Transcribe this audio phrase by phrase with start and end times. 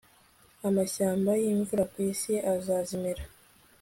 [0.67, 3.23] amashyamba yimvura kwisi arazimira